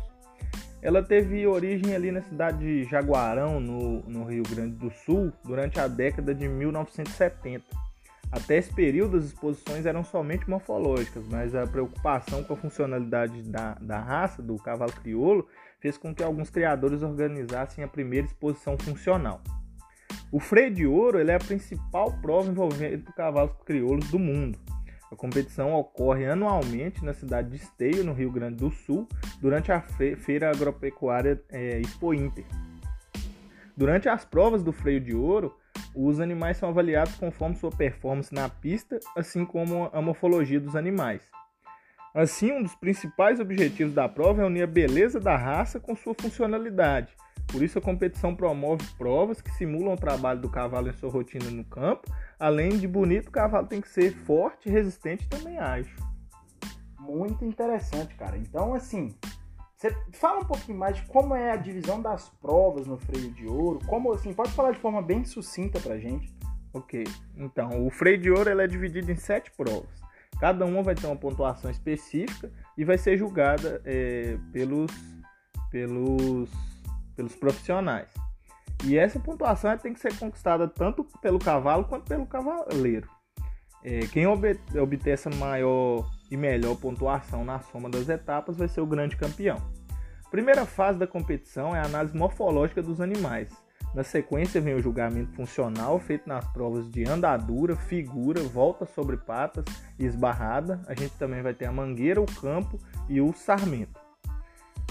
Ela 0.81 1.03
teve 1.03 1.47
origem 1.47 1.95
ali 1.95 2.13
na 2.13 2.23
cidade 2.23 2.59
de 2.59 2.85
Jaguarão, 2.85 3.61
no, 3.61 4.01
no 4.03 4.25
Rio 4.25 4.45
Grande 4.49 4.77
do 4.77 4.91
Sul, 4.91 5.33
durante 5.45 5.81
a 5.81 5.89
década 5.89 6.35
de 6.35 6.49
1970 6.49 7.89
até 8.31 8.59
esse 8.59 8.73
período, 8.73 9.17
as 9.17 9.25
exposições 9.25 9.87
eram 9.87 10.05
somente 10.05 10.49
morfológicas, 10.49 11.25
mas 11.29 11.55
a 11.55 11.67
preocupação 11.67 12.45
com 12.45 12.53
a 12.53 12.57
funcionalidade 12.57 13.43
da, 13.43 13.75
da 13.81 13.99
raça, 13.99 14.43
do 14.43 14.57
cavalo 14.57 14.93
crioulo, 14.93 15.49
fez 15.81 15.97
com 15.97 16.15
que 16.15 16.23
alguns 16.23 16.51
criadores 16.51 17.03
organizassem 17.03 17.83
a 17.83 17.89
primeira 17.89 18.27
exposição 18.27 18.77
funcional. 18.77 19.41
O 20.31 20.39
freio 20.39 20.75
de 20.75 20.87
ouro 20.87 21.19
é 21.19 21.35
a 21.35 21.39
principal 21.39 22.13
prova 22.21 22.51
envolvendo 22.51 23.11
cavalos 23.15 23.53
crioulos 23.65 24.11
do 24.11 24.19
mundo. 24.19 24.59
A 25.11 25.17
competição 25.17 25.75
ocorre 25.75 26.27
anualmente 26.27 27.05
na 27.05 27.15
cidade 27.15 27.51
de 27.51 27.57
Esteio, 27.57 28.05
no 28.05 28.13
Rio 28.13 28.31
Grande 28.31 28.57
do 28.57 28.71
Sul, 28.71 29.09
durante 29.41 29.73
a 29.73 29.81
Feira 29.81 30.51
Agropecuária 30.51 31.43
é, 31.49 31.81
Expo 31.81 32.13
Inter. 32.13 32.45
Durante 33.77 34.09
as 34.09 34.25
provas 34.25 34.63
do 34.63 34.73
freio 34.73 35.01
de 35.01 35.15
ouro, 35.15 35.57
os 35.95 36.21
animais 36.21 36.57
são 36.57 36.69
avaliados 36.69 37.15
conforme 37.15 37.57
sua 37.57 37.71
performance 37.71 38.35
na 38.35 38.49
pista, 38.49 38.99
assim 39.17 39.45
como 39.45 39.89
a 39.93 40.03
morfologia 40.03 40.61
dos 40.61 40.77
animais. 40.77 41.23
Assim, 42.15 42.53
um 42.53 42.63
dos 42.63 42.75
principais 42.75 43.39
objetivos 43.39 43.95
da 43.95 44.09
prova 44.09 44.43
é 44.43 44.45
unir 44.45 44.63
a 44.63 44.67
beleza 44.67 45.21
da 45.21 45.37
raça 45.37 45.79
com 45.79 45.95
sua 45.95 46.15
funcionalidade. 46.21 47.15
Por 47.51 47.63
isso, 47.63 47.79
a 47.79 47.83
competição 47.83 48.35
promove 48.35 48.85
provas 48.97 49.41
que 49.41 49.51
simulam 49.53 49.95
o 49.95 49.97
trabalho 49.97 50.41
do 50.41 50.51
cavalo 50.51 50.89
em 50.89 50.93
sua 50.93 51.11
rotina 51.11 51.51
no 51.51 51.65
campo. 51.65 52.11
Além 52.39 52.71
de 52.79 52.87
bonito, 52.87 53.29
o 53.29 53.33
cavalo 53.33 53.67
tem 53.67 53.81
que 53.81 53.89
ser 53.89 54.13
forte, 54.13 54.69
resistente 54.69 55.25
e 55.25 55.29
também 55.29 55.59
ágil. 55.59 55.97
Muito 57.01 57.45
interessante, 57.45 58.15
cara. 58.17 58.37
Então, 58.37 58.75
assim, 58.75 59.15
você 59.79 59.97
fala 60.13 60.41
um 60.41 60.45
pouquinho 60.45 60.77
mais 60.77 60.97
de 60.97 61.03
como 61.07 61.35
é 61.35 61.53
a 61.53 61.57
divisão 61.57 62.03
das 62.03 62.29
provas 62.29 62.87
no 62.87 62.99
freio 62.99 63.31
de 63.31 63.47
ouro, 63.47 63.79
como 63.87 64.13
assim, 64.13 64.35
pode 64.35 64.51
falar 64.51 64.73
de 64.73 64.79
forma 64.79 65.01
bem 65.01 65.25
sucinta 65.25 65.79
pra 65.79 65.97
gente. 65.97 66.37
Ok, 66.75 67.05
então 67.37 67.87
o 67.87 67.91
freio 67.91 68.19
de 68.19 68.31
ouro 68.31 68.51
é 68.51 68.67
dividido 68.67 69.11
em 69.11 69.17
sete 69.17 69.51
provas. 69.53 70.03
Cada 70.41 70.67
uma 70.67 70.83
vai 70.83 70.95
ter 70.95 71.07
uma 71.07 71.17
pontuação 71.17 71.71
específica 71.71 72.53
e 72.77 72.85
vai 72.85 72.99
ser 72.99 73.17
julgada 73.17 73.81
é, 73.85 74.37
pelos, 74.53 74.93
pelos, 75.71 76.51
pelos 77.19 77.35
profissionais. 77.35 78.09
E 78.85 78.97
essa 78.97 79.19
pontuação 79.19 79.77
tem 79.77 79.93
que 79.93 79.99
ser 79.99 80.17
conquistada 80.17 80.69
tanto 80.69 81.05
pelo 81.21 81.41
cavalo 81.41 81.85
quanto 81.85 82.05
pelo 82.05 82.25
cavaleiro. 82.25 83.09
É, 83.83 84.01
quem 84.07 84.25
obter 84.27 85.11
essa 85.11 85.29
maior 85.31 86.09
e 86.31 86.37
melhor 86.37 86.77
pontuação 86.77 87.45
na 87.45 87.59
soma 87.61 87.91
das 87.91 88.09
etapas 88.09 88.57
vai 88.57 88.69
ser 88.69 88.81
o 88.81 88.87
grande 88.87 89.17
campeão. 89.17 89.57
A 90.25 90.31
primeira 90.31 90.65
fase 90.65 90.99
da 90.99 91.07
competição 91.07 91.75
é 91.75 91.81
a 91.81 91.87
análise 91.87 92.17
morfológica 92.17 92.81
dos 92.81 93.01
animais. 93.01 93.49
Na 93.95 94.05
sequência 94.05 94.61
vem 94.61 94.75
o 94.75 94.83
julgamento 94.83 95.33
funcional 95.33 95.99
feito 95.99 96.29
nas 96.29 96.47
provas 96.53 96.89
de 96.89 97.09
andadura, 97.09 97.75
figura, 97.75 98.41
volta 98.43 98.87
sobre 98.87 99.17
patas 99.17 99.65
e 99.99 100.05
esbarrada. 100.05 100.81
A 100.87 100.95
gente 100.95 101.15
também 101.17 101.43
vai 101.43 101.55
ter 101.55 101.65
a 101.65 101.73
mangueira, 101.73 102.21
o 102.21 102.27
campo 102.27 102.79
e 103.09 103.21
o 103.21 103.33
sarmento. 103.33 104.08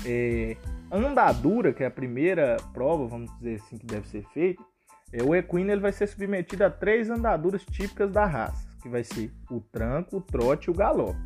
É, 0.08 0.56
andadura, 0.92 1.74
que 1.74 1.84
é 1.84 1.88
a 1.88 1.92
primeira 1.92 2.58
prova, 2.74 3.06
vamos 3.08 3.30
dizer 3.38 3.56
assim, 3.56 3.78
que 3.78 3.86
deve 3.86 4.08
ser 4.08 4.24
feita, 4.34 4.64
é, 5.12 5.22
o 5.22 5.36
equino 5.36 5.72
ele 5.72 5.82
vai 5.82 5.92
ser 5.92 6.08
submetido 6.08 6.64
a 6.64 6.70
três 6.70 7.10
andaduras 7.10 7.64
típicas 7.66 8.10
da 8.12 8.26
raça 8.26 8.68
que 8.82 8.90
vai 8.90 9.04
ser 9.04 9.32
o 9.52 9.60
tranco, 9.60 10.18
o 10.18 10.22
trote 10.22 10.70
e 10.70 10.72
o 10.72 10.74
galope. 10.74 11.20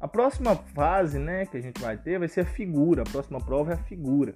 A 0.00 0.08
próxima 0.08 0.56
fase 0.56 1.18
né, 1.18 1.44
que 1.44 1.56
a 1.56 1.60
gente 1.60 1.80
vai 1.80 1.98
ter 1.98 2.18
vai 2.18 2.28
ser 2.28 2.40
a 2.40 2.46
figura. 2.46 3.02
A 3.02 3.10
próxima 3.10 3.38
prova 3.38 3.72
é 3.72 3.74
a 3.74 3.84
figura. 3.84 4.32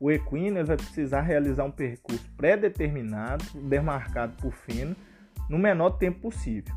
O 0.00 0.10
equino 0.10 0.64
vai 0.64 0.76
precisar 0.76 1.20
realizar 1.20 1.64
um 1.64 1.70
percurso 1.70 2.24
pré-determinado, 2.36 3.44
demarcado 3.68 4.36
por 4.40 4.52
fino, 4.52 4.96
no 5.50 5.58
menor 5.58 5.90
tempo 5.90 6.20
possível. 6.20 6.74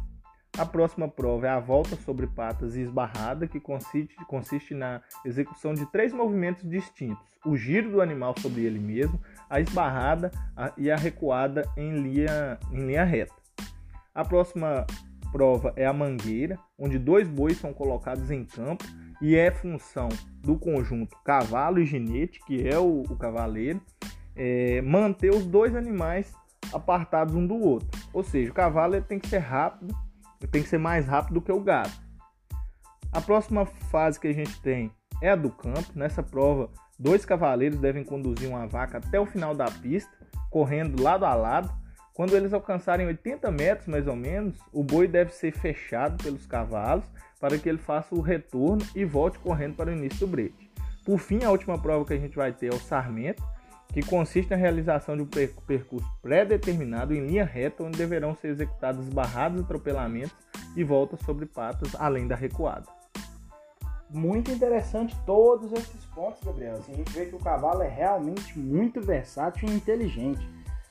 A 0.57 0.65
próxima 0.65 1.09
prova 1.09 1.47
é 1.47 1.49
a 1.49 1.59
volta 1.59 1.97
sobre 1.97 2.27
patas 2.27 2.77
e 2.77 2.81
esbarrada, 2.81 3.45
que 3.45 3.59
consiste, 3.59 4.15
consiste 4.25 4.73
na 4.73 5.01
execução 5.25 5.73
de 5.73 5.85
três 5.87 6.13
movimentos 6.13 6.67
distintos: 6.69 7.27
o 7.45 7.57
giro 7.57 7.91
do 7.91 8.01
animal 8.01 8.33
sobre 8.39 8.63
ele 8.63 8.79
mesmo, 8.79 9.19
a 9.49 9.59
esbarrada 9.59 10.31
e 10.77 10.89
a 10.89 10.95
recuada 10.95 11.69
em 11.75 12.01
linha, 12.01 12.57
em 12.71 12.87
linha 12.87 13.03
reta. 13.03 13.33
A 14.13 14.23
próxima 14.23 14.87
prova 15.29 15.73
é 15.75 15.85
a 15.85 15.91
mangueira, 15.91 16.57
onde 16.79 16.97
dois 16.97 17.27
bois 17.27 17.57
são 17.57 17.73
colocados 17.73 18.31
em 18.31 18.45
campo 18.45 18.85
e 19.21 19.35
é 19.35 19.51
função 19.51 20.07
do 20.41 20.57
conjunto 20.57 21.17
cavalo 21.25 21.79
e 21.79 21.85
ginete, 21.85 22.39
que 22.45 22.65
é 22.65 22.79
o, 22.79 23.01
o 23.01 23.17
cavaleiro, 23.17 23.81
é, 24.33 24.81
manter 24.81 25.31
os 25.31 25.45
dois 25.45 25.75
animais 25.75 26.33
apartados 26.71 27.35
um 27.35 27.45
do 27.45 27.55
outro. 27.55 27.89
Ou 28.13 28.23
seja, 28.23 28.51
o 28.51 28.53
cavalo 28.53 29.01
tem 29.01 29.19
que 29.19 29.27
ser 29.27 29.39
rápido, 29.39 29.93
tem 30.51 30.61
que 30.63 30.69
ser 30.69 30.77
mais 30.77 31.07
rápido 31.07 31.35
do 31.35 31.41
que 31.41 31.51
o 31.51 31.59
gado. 31.59 31.91
A 33.11 33.21
próxima 33.21 33.65
fase 33.65 34.19
que 34.19 34.27
a 34.27 34.33
gente 34.33 34.59
tem 34.61 34.91
é 35.21 35.29
a 35.29 35.35
do 35.35 35.49
campo. 35.49 35.91
Nessa 35.95 36.21
prova, 36.21 36.69
dois 36.99 37.25
cavaleiros 37.25 37.79
devem 37.79 38.03
conduzir 38.03 38.49
uma 38.49 38.67
vaca 38.67 38.97
até 38.97 39.19
o 39.19 39.25
final 39.25 39.55
da 39.55 39.65
pista, 39.65 40.11
correndo 40.49 41.01
lado 41.01 41.25
a 41.25 41.33
lado. 41.33 41.73
Quando 42.13 42.35
eles 42.35 42.53
alcançarem 42.53 43.07
80 43.07 43.51
metros 43.51 43.87
mais 43.87 44.07
ou 44.07 44.15
menos, 44.15 44.57
o 44.71 44.83
boi 44.83 45.07
deve 45.07 45.31
ser 45.31 45.51
fechado 45.51 46.23
pelos 46.23 46.45
cavalos 46.45 47.05
para 47.39 47.57
que 47.57 47.67
ele 47.67 47.77
faça 47.77 48.15
o 48.15 48.21
retorno 48.21 48.85
e 48.95 49.03
volte 49.05 49.37
correndo 49.39 49.75
para 49.75 49.89
o 49.89 49.93
início 49.93 50.19
do 50.25 50.27
brete. 50.27 50.71
Por 51.05 51.19
fim, 51.19 51.43
a 51.43 51.51
última 51.51 51.77
prova 51.77 52.05
que 52.05 52.13
a 52.13 52.19
gente 52.19 52.35
vai 52.35 52.51
ter 52.51 52.73
é 52.73 52.75
o 52.75 52.79
sarmento, 52.79 53.43
que 53.95 54.03
consiste 54.03 54.49
na 54.49 54.57
realização 54.57 55.15
de 55.15 55.23
um 55.23 55.25
percurso 55.25 56.05
pré-determinado 56.21 57.13
em 57.13 57.25
linha 57.25 57.45
reta, 57.45 57.81
onde 57.81 57.97
deverão 57.97 58.35
ser 58.35 58.49
executados 58.49 59.07
barrados, 59.07 59.61
atropelamentos 59.61 60.35
e 60.75 60.83
voltas 60.83 61.21
sobre 61.21 61.45
patas, 61.45 61.95
além 61.97 62.27
da 62.27 62.35
recuada. 62.35 62.85
Muito 64.09 64.51
interessante 64.51 65.15
todos 65.25 65.71
esses 65.71 66.03
pontos, 66.07 66.43
Gabriel. 66.43 66.73
Assim, 66.73 66.91
a 66.91 66.95
gente 66.97 67.13
vê 67.13 67.27
que 67.27 67.37
o 67.37 67.39
cavalo 67.39 67.83
é 67.83 67.87
realmente 67.87 68.59
muito 68.59 68.99
versátil 68.99 69.69
e 69.69 69.73
inteligente. 69.73 70.45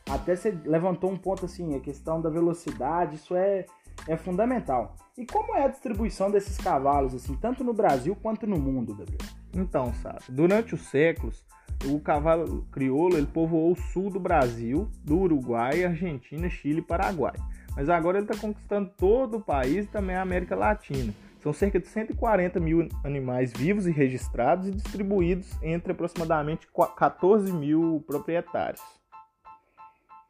Até 0.08 0.34
você 0.34 0.58
levantou 0.64 1.10
um 1.10 1.18
ponto 1.18 1.44
assim, 1.44 1.76
a 1.76 1.80
questão 1.80 2.22
da 2.22 2.30
velocidade, 2.30 3.16
isso 3.16 3.36
é, 3.36 3.66
é 4.08 4.16
fundamental. 4.16 4.96
E 5.18 5.26
como 5.26 5.54
é 5.54 5.64
a 5.64 5.68
distribuição 5.68 6.30
desses 6.30 6.56
cavalos, 6.56 7.14
assim, 7.14 7.36
tanto 7.36 7.62
no 7.62 7.74
Brasil 7.74 8.16
quanto 8.16 8.46
no 8.46 8.58
mundo, 8.58 8.96
Gabriel? 8.96 9.20
Então, 9.52 9.92
sabe, 9.92 10.20
durante 10.30 10.74
os 10.74 10.88
séculos, 10.88 11.44
o 11.86 12.00
cavalo 12.00 12.66
crioulo 12.70 13.16
ele 13.16 13.26
povoou 13.26 13.72
o 13.72 13.76
sul 13.76 14.10
do 14.10 14.20
Brasil, 14.20 14.88
do 15.02 15.18
Uruguai, 15.18 15.84
Argentina, 15.84 16.48
Chile 16.48 16.78
e 16.78 16.82
Paraguai. 16.82 17.34
Mas 17.76 17.88
agora 17.88 18.18
ele 18.18 18.26
está 18.26 18.38
conquistando 18.40 18.90
todo 18.96 19.38
o 19.38 19.40
país 19.40 19.84
e 19.84 19.88
também 19.88 20.16
a 20.16 20.22
América 20.22 20.54
Latina. 20.54 21.12
São 21.42 21.52
cerca 21.52 21.78
de 21.78 21.86
140 21.86 22.58
mil 22.58 22.88
animais 23.04 23.52
vivos 23.52 23.86
e 23.86 23.90
registrados 23.90 24.66
e 24.66 24.70
distribuídos 24.70 25.50
entre 25.62 25.92
aproximadamente 25.92 26.66
14 26.96 27.52
mil 27.52 28.02
proprietários. 28.06 28.80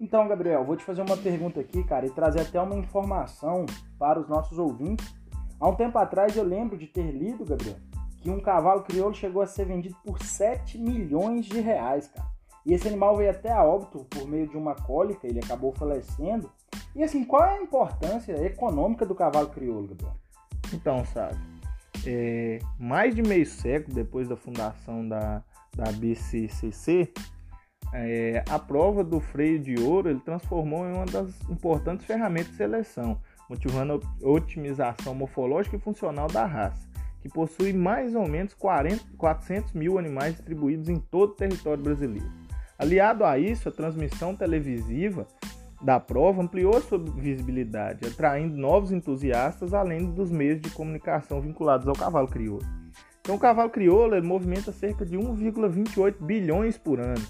Então, 0.01 0.27
Gabriel, 0.27 0.65
vou 0.65 0.77
te 0.77 0.85
fazer 0.85 1.03
uma 1.03 1.17
pergunta 1.17 1.61
aqui, 1.61 1.85
cara, 1.85 2.05
e 2.05 2.11
trazer 2.11 2.41
até 2.41 2.61
uma 2.61 2.75
informação 2.75 3.65
para 3.97 4.19
os 4.19 4.29
nossos 4.29 4.59
ouvintes. 4.59 5.15
Há 5.61 5.69
um 5.69 5.77
tempo 5.77 5.97
atrás 5.99 6.37
eu 6.37 6.43
lembro 6.43 6.77
de 6.77 6.89
ter 6.89 7.13
lido, 7.13 7.45
Gabriel, 7.45 7.77
que 8.25 8.31
um 8.31 8.41
cavalo 8.41 8.83
crioulo 8.83 9.15
chegou 9.15 9.43
a 9.43 9.47
ser 9.47 9.67
vendido 9.67 9.95
por 10.03 10.19
7 10.19 10.79
milhões 10.79 11.45
de 11.45 11.61
reais, 11.61 12.09
cara. 12.09 12.27
E 12.65 12.73
esse 12.73 12.89
animal 12.89 13.19
veio 13.19 13.31
até 13.31 13.53
a 13.53 13.63
óbito 13.63 14.07
por 14.09 14.27
meio 14.27 14.49
de 14.49 14.57
uma 14.57 14.75
cólica, 14.75 15.27
ele 15.27 15.41
acabou 15.41 15.73
falecendo. 15.73 16.51
E 16.97 17.05
assim, 17.05 17.23
qual 17.23 17.45
é 17.45 17.59
a 17.59 17.63
importância 17.63 18.33
econômica 18.43 19.05
do 19.05 19.15
cavalo 19.15 19.51
crioulo, 19.51 19.89
Gabriel? 19.89 20.15
Então, 20.73 21.05
sabe, 21.05 21.37
é, 22.07 22.61
mais 22.79 23.15
de 23.15 23.23
meio 23.23 23.45
século 23.45 23.95
depois 23.95 24.27
da 24.27 24.37
fundação 24.37 25.07
da, 25.07 25.43
da 25.77 25.93
BCCC, 25.93 27.13
é, 27.93 28.43
a 28.49 28.59
prova 28.59 29.05
do 29.05 29.21
freio 29.21 29.59
de 29.59 29.75
ouro 29.83 30.09
ele 30.09 30.21
transformou 30.21 30.87
em 30.89 30.95
uma 30.95 31.05
das 31.05 31.29
importantes 31.51 32.07
ferramentas 32.07 32.53
de 32.53 32.57
seleção, 32.57 33.21
motivando 33.51 34.01
a 34.23 34.27
otimização 34.27 35.15
morfológica 35.15 35.77
e 35.77 35.79
funcional 35.79 36.27
da 36.27 36.47
raça, 36.47 36.89
que 37.25 37.29
possui 37.31 37.73
mais 37.73 38.15
ou 38.15 38.29
menos 38.29 38.53
40, 38.53 39.03
400 39.17 39.73
mil 39.73 39.99
animais 39.99 40.35
distribuídos 40.35 40.91
em 40.91 40.97
todo 40.97 41.31
o 41.31 41.35
território 41.35 41.83
brasileiro. 41.83 42.31
Aliado 42.79 43.25
a 43.25 43.39
isso, 43.39 43.67
a 43.67 43.73
transmissão 43.73 44.37
televisiva 44.37 45.27
da 45.81 45.99
prova 45.99 46.43
ampliou 46.43 46.79
sua 46.83 46.99
visibilidade, 46.99 48.07
atraindo 48.07 48.59
novos 48.59 48.93
entusiastas, 48.93 49.73
além 49.73 50.11
dos 50.11 50.31
meios 50.31 50.61
de 50.61 50.69
comunicação 50.69 51.41
vinculados 51.41 51.89
ao 51.89 51.95
cavalo 51.95 52.29
crioulo. 52.29 52.67
Então, 53.23 53.37
o 53.37 53.39
cavalo 53.39 53.71
crioulo 53.71 54.23
movimenta 54.23 54.71
cerca 54.71 55.07
de 55.07 55.17
1,28 55.17 56.17
bilhões 56.21 56.77
por 56.77 57.01
ano, 57.01 57.25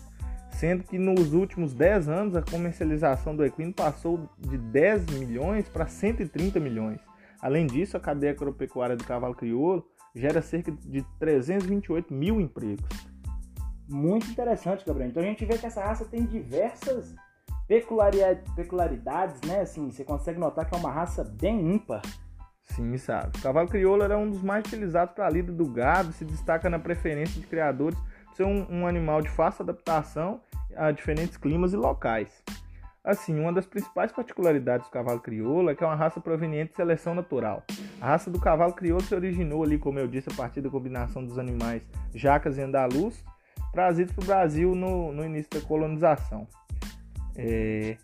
sendo 0.51 0.83
que 0.83 0.99
nos 0.99 1.33
últimos 1.33 1.73
10 1.73 2.09
anos 2.09 2.35
a 2.35 2.43
comercialização 2.43 3.37
do 3.37 3.45
equino 3.45 3.73
passou 3.73 4.29
de 4.41 4.59
10 4.59 5.07
milhões 5.21 5.69
para 5.69 5.87
130 5.87 6.59
milhões. 6.59 6.99
Além 7.45 7.67
disso, 7.67 7.95
a 7.95 8.01
cadeia 8.01 8.33
agropecuária 8.33 8.97
do 8.97 9.05
cavalo 9.05 9.35
crioulo 9.35 9.87
gera 10.15 10.41
cerca 10.41 10.73
de 10.73 11.03
328 11.19 12.15
mil 12.15 12.41
empregos. 12.41 12.89
Muito 13.87 14.31
interessante, 14.31 14.83
Gabriel. 14.83 15.11
Então 15.11 15.23
a 15.23 15.27
gente 15.27 15.45
vê 15.45 15.59
que 15.59 15.67
essa 15.67 15.85
raça 15.85 16.07
tem 16.07 16.25
diversas 16.25 17.15
peculiaridades, 17.69 19.43
né? 19.43 19.61
Assim, 19.61 19.91
você 19.91 20.03
consegue 20.03 20.41
notar 20.41 20.67
que 20.67 20.75
é 20.75 20.79
uma 20.79 20.91
raça 20.91 21.23
bem 21.23 21.75
ímpar. 21.75 22.01
Sim, 22.63 22.97
sabe. 22.97 23.37
O 23.37 23.43
cavalo 23.43 23.69
crioulo 23.69 24.03
era 24.03 24.17
um 24.17 24.31
dos 24.31 24.41
mais 24.41 24.65
utilizados 24.65 25.15
para 25.15 25.27
a 25.27 25.31
lida 25.31 25.53
do 25.53 25.67
gado, 25.67 26.15
se 26.15 26.25
destaca 26.25 26.71
na 26.71 26.79
preferência 26.79 27.39
de 27.39 27.47
criadores 27.47 27.99
ser 28.33 28.45
um, 28.45 28.67
um 28.71 28.87
animal 28.87 29.21
de 29.21 29.29
fácil 29.29 29.65
adaptação 29.65 30.41
a 30.75 30.91
diferentes 30.91 31.37
climas 31.37 31.75
e 31.75 31.77
locais. 31.77 32.43
Assim, 33.05 33.39
uma 33.39 33.53
das 33.53 33.67
principais 33.67 34.11
particularidades 34.11 34.87
do 34.87 34.91
cavalo 34.91 35.21
crioulo 35.21 35.69
é 35.69 35.75
que 35.75 35.85
é 35.85 35.87
uma 35.87 35.95
raça 35.95 36.21
proveniente 36.23 36.71
de 36.71 36.77
seleção 36.77 37.15
natural. 37.15 37.63
A 38.01 38.07
raça 38.07 38.31
do 38.31 38.41
cavalo 38.41 38.73
crioulo 38.73 39.05
se 39.05 39.15
originou 39.15 39.63
ali, 39.63 39.79
como 39.79 39.99
eu 39.99 40.09
disse, 40.09 40.31
a 40.31 40.35
partir 40.35 40.63
da 40.63 40.71
combinação 40.71 41.23
dos 41.23 41.39
animais 41.39 41.83
jacas 42.15 42.57
e 42.57 42.63
andaluz, 42.63 43.23
trazidos 43.73 44.15
para 44.15 44.23
o 44.23 44.27
Brasil 44.27 44.75
no, 44.75 45.13
no, 45.13 45.23
início 45.23 45.51
da 45.51 45.61
colonização. 45.61 46.49
É... 47.37 47.99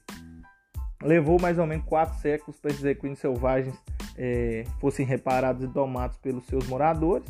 Levou 1.03 1.41
mais 1.41 1.59
ou 1.59 1.67
menos 1.67 1.87
quatro 1.87 2.19
séculos 2.19 2.61
para 2.61 2.71
esses 2.71 2.85
equinos 2.85 3.19
selvagens 3.19 3.75
é, 4.19 4.65
fossem 4.79 5.07
reparados 5.07 5.65
e 5.65 5.67
domados 5.67 6.19
pelos 6.19 6.45
seus 6.45 6.67
moradores 6.69 7.27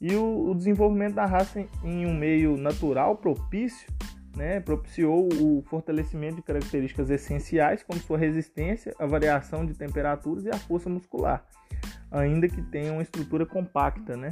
e 0.00 0.14
o, 0.14 0.50
o 0.50 0.54
desenvolvimento 0.54 1.14
da 1.14 1.26
raça 1.26 1.60
em, 1.60 1.68
em, 1.82 2.06
um 2.06 2.16
meio 2.16 2.56
natural 2.56 3.16
propício 3.16 3.88
né, 4.38 4.60
propiciou 4.60 5.28
o 5.42 5.62
fortalecimento 5.68 6.36
de 6.36 6.42
características 6.42 7.10
essenciais 7.10 7.82
como 7.82 7.98
sua 8.00 8.16
resistência, 8.16 8.94
a 8.96 9.04
variação 9.04 9.66
de 9.66 9.74
temperaturas 9.74 10.44
e 10.44 10.48
a 10.48 10.56
força 10.56 10.88
muscular, 10.88 11.44
ainda 12.08 12.48
que 12.48 12.62
tenha 12.62 12.92
uma 12.92 13.02
estrutura 13.02 13.44
compacta. 13.44 14.16
Né? 14.16 14.30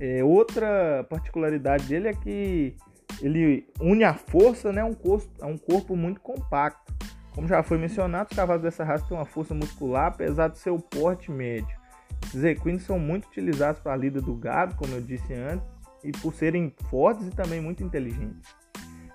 É, 0.00 0.24
outra 0.24 1.04
particularidade 1.10 1.84
dele 1.84 2.08
é 2.08 2.14
que 2.14 2.74
ele 3.20 3.68
une 3.78 4.02
a 4.02 4.14
força 4.14 4.72
né, 4.72 4.80
a 4.80 4.86
um, 4.86 4.94
corpo, 4.94 5.30
a 5.42 5.46
um 5.46 5.58
corpo 5.58 5.94
muito 5.94 6.20
compacto. 6.20 6.92
Como 7.34 7.46
já 7.46 7.62
foi 7.62 7.76
mencionado, 7.76 8.30
os 8.30 8.36
cavalos 8.36 8.62
dessa 8.62 8.82
raça 8.82 9.06
têm 9.06 9.16
uma 9.16 9.26
força 9.26 9.54
muscular, 9.54 10.06
apesar 10.06 10.48
de 10.48 10.58
seu 10.58 10.78
porte 10.78 11.30
médio. 11.30 11.76
Esses 12.24 12.44
equinos 12.44 12.82
são 12.82 12.98
muito 12.98 13.26
utilizados 13.26 13.80
para 13.80 13.92
a 13.92 13.96
lida 13.96 14.22
do 14.22 14.34
gado, 14.34 14.74
como 14.76 14.94
eu 14.94 15.02
disse 15.02 15.34
antes, 15.34 15.66
e 16.02 16.12
por 16.12 16.32
serem 16.32 16.74
fortes 16.88 17.26
e 17.26 17.30
também 17.30 17.60
muito 17.60 17.82
inteligentes. 17.82 18.61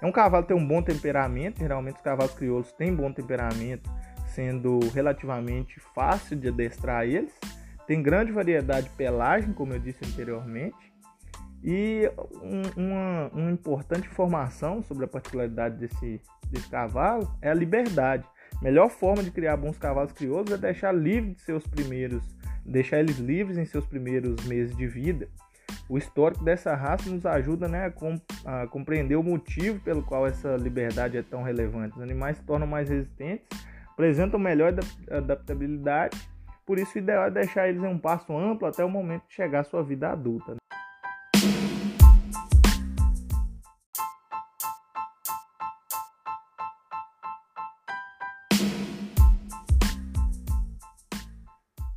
É 0.01 0.05
um 0.05 0.11
cavalo 0.11 0.43
que 0.43 0.49
tem 0.49 0.57
um 0.57 0.67
bom 0.67 0.81
temperamento, 0.81 1.59
geralmente 1.59 1.95
os 1.95 2.01
cavalos 2.01 2.33
crioulos 2.33 2.71
têm 2.73 2.93
bom 2.93 3.11
temperamento, 3.11 3.89
sendo 4.27 4.79
relativamente 4.93 5.79
fácil 5.95 6.37
de 6.37 6.49
adestrar 6.49 7.05
eles. 7.05 7.33
Tem 7.87 8.03
grande 8.03 8.31
variedade 8.31 8.89
de 8.89 8.95
pelagem, 8.95 9.53
como 9.53 9.73
eu 9.73 9.79
disse 9.79 10.05
anteriormente. 10.05 10.93
E 11.63 12.09
um, 12.43 12.83
uma, 12.83 13.29
uma 13.33 13.51
importante 13.51 14.07
informação 14.07 14.83
sobre 14.83 15.05
a 15.05 15.07
particularidade 15.07 15.77
desse, 15.77 16.21
desse 16.51 16.69
cavalo 16.69 17.27
é 17.41 17.49
a 17.49 17.53
liberdade. 17.53 18.25
A 18.59 18.63
melhor 18.63 18.89
forma 18.89 19.23
de 19.23 19.31
criar 19.31 19.57
bons 19.57 19.77
cavalos 19.77 20.11
crioulos 20.11 20.51
é 20.51 20.57
deixar 20.57 20.91
livre 20.91 21.33
de 21.33 21.41
seus 21.41 21.65
primeiros, 21.65 22.23
deixar 22.65 22.99
eles 22.99 23.17
livres 23.17 23.57
em 23.57 23.65
seus 23.65 23.85
primeiros 23.87 24.45
meses 24.45 24.75
de 24.75 24.87
vida. 24.87 25.27
O 25.89 25.97
histórico 25.97 26.43
dessa 26.43 26.75
raça 26.75 27.09
nos 27.09 27.25
ajuda 27.25 27.67
né, 27.69 27.85
a, 27.85 27.91
com, 27.91 28.19
a 28.43 28.67
compreender 28.67 29.15
o 29.15 29.23
motivo 29.23 29.79
pelo 29.79 30.03
qual 30.03 30.27
essa 30.27 30.57
liberdade 30.57 31.17
é 31.17 31.21
tão 31.23 31.43
relevante. 31.43 31.95
Os 31.95 32.01
animais 32.01 32.37
se 32.37 32.43
tornam 32.43 32.67
mais 32.67 32.89
resistentes, 32.89 33.47
apresentam 33.93 34.37
melhor 34.37 34.73
adaptabilidade, 35.09 36.17
por 36.65 36.77
isso 36.77 36.97
o 36.97 36.97
ideal 36.99 37.23
é 37.23 37.31
deixar 37.31 37.69
eles 37.69 37.81
em 37.81 37.87
um 37.87 37.97
passo 37.97 38.37
amplo 38.37 38.67
até 38.67 38.83
o 38.83 38.89
momento 38.89 39.25
de 39.29 39.33
chegar 39.33 39.61
à 39.61 39.63
sua 39.63 39.81
vida 39.81 40.09
adulta. 40.09 40.51
Né? 40.51 40.57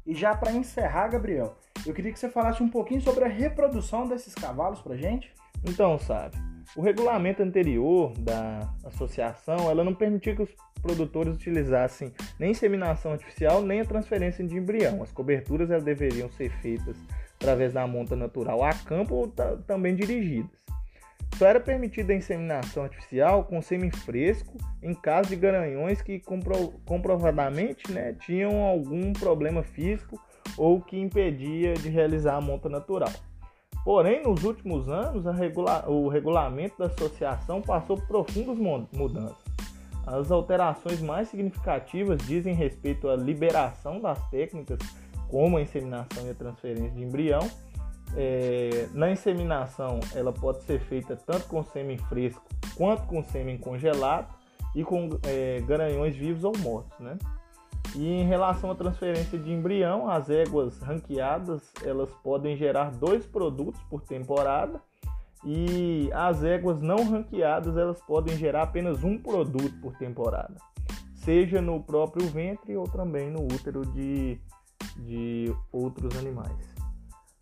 E 0.06 0.14
já 0.14 0.36
para 0.36 0.52
encerrar, 0.52 1.08
Gabriel, 1.08 1.56
eu 1.86 1.94
queria 1.94 2.12
que 2.12 2.18
você 2.18 2.28
falasse 2.28 2.62
um 2.62 2.68
pouquinho 2.68 3.00
sobre 3.00 3.24
a 3.24 3.28
reprodução 3.28 4.06
desses 4.06 4.34
cavalos 4.34 4.80
para 4.80 4.96
gente. 4.96 5.32
Então, 5.64 5.98
sabe, 5.98 6.36
o 6.76 6.80
regulamento 6.80 7.42
anterior 7.42 8.12
da 8.18 8.72
associação, 8.84 9.70
ela 9.70 9.82
não 9.82 9.94
permitia 9.94 10.34
que 10.36 10.42
os 10.42 10.50
produtores 10.80 11.34
utilizassem 11.34 12.12
nem 12.38 12.52
inseminação 12.52 13.12
artificial, 13.12 13.62
nem 13.62 13.80
a 13.80 13.84
transferência 13.84 14.44
de 14.46 14.56
embrião. 14.56 15.02
As 15.02 15.12
coberturas 15.12 15.70
elas 15.70 15.84
deveriam 15.84 16.30
ser 16.30 16.50
feitas 16.60 16.96
através 17.34 17.72
da 17.72 17.86
monta 17.86 18.14
natural 18.14 18.62
a 18.62 18.72
campo 18.72 19.14
ou 19.14 19.28
também 19.66 19.94
dirigidas. 19.94 20.60
Só 21.36 21.46
era 21.46 21.60
permitida 21.60 22.12
a 22.12 22.16
inseminação 22.16 22.82
artificial 22.82 23.44
com 23.44 23.62
sêmen 23.62 23.90
fresco 23.90 24.56
em 24.82 24.94
caso 24.94 25.30
de 25.30 25.36
garanhões 25.36 26.02
que 26.02 26.20
compro 26.20 26.72
comprovadamente 26.84 27.90
né, 27.90 28.14
tinham 28.20 28.62
algum 28.62 29.12
problema 29.12 29.62
físico 29.62 30.20
ou 30.56 30.80
que 30.80 30.98
impedia 30.98 31.74
de 31.74 31.88
realizar 31.88 32.36
a 32.36 32.40
monta 32.40 32.68
natural. 32.68 33.12
Porém, 33.84 34.22
nos 34.22 34.44
últimos 34.44 34.88
anos, 34.88 35.24
regula 35.36 35.88
o 35.88 36.08
regulamento 36.08 36.78
da 36.78 36.86
associação 36.86 37.62
passou 37.62 37.96
por 37.96 38.06
profundas 38.06 38.58
mudanças. 38.92 39.50
As 40.06 40.30
alterações 40.30 41.00
mais 41.00 41.28
significativas 41.28 42.18
dizem 42.26 42.54
respeito 42.54 43.08
à 43.08 43.16
liberação 43.16 44.00
das 44.00 44.18
técnicas, 44.28 44.78
como 45.28 45.56
a 45.56 45.62
inseminação 45.62 46.26
e 46.26 46.30
a 46.30 46.34
transferência 46.34 46.90
de 46.90 47.02
embrião. 47.02 47.48
É, 48.16 48.88
na 48.92 49.10
inseminação, 49.10 50.00
ela 50.14 50.32
pode 50.32 50.62
ser 50.64 50.80
feita 50.80 51.16
tanto 51.16 51.46
com 51.46 51.62
sêmen 51.62 51.96
fresco 51.96 52.42
quanto 52.76 53.06
com 53.06 53.22
sêmen 53.22 53.56
congelado 53.56 54.34
e 54.74 54.82
com 54.82 55.08
é, 55.22 55.60
garanhões 55.60 56.16
vivos 56.16 56.44
ou 56.44 56.52
mortos, 56.58 56.98
né? 56.98 57.16
E 57.94 58.06
em 58.06 58.24
relação 58.24 58.70
à 58.70 58.74
transferência 58.74 59.38
de 59.38 59.52
embrião, 59.52 60.08
as 60.08 60.30
éguas 60.30 60.78
ranqueadas 60.80 61.72
elas 61.84 62.10
podem 62.22 62.56
gerar 62.56 62.90
dois 62.92 63.26
produtos 63.26 63.82
por 63.84 64.02
temporada 64.02 64.80
e 65.44 66.10
as 66.12 66.44
éguas 66.44 66.80
não 66.80 67.10
ranqueadas 67.10 67.76
elas 67.76 68.00
podem 68.02 68.36
gerar 68.36 68.62
apenas 68.62 69.02
um 69.02 69.18
produto 69.18 69.74
por 69.80 69.96
temporada, 69.96 70.54
seja 71.14 71.60
no 71.60 71.82
próprio 71.82 72.26
ventre 72.28 72.76
ou 72.76 72.86
também 72.86 73.30
no 73.30 73.42
útero 73.42 73.84
de, 73.86 74.38
de 74.98 75.54
outros 75.72 76.16
animais. 76.18 76.70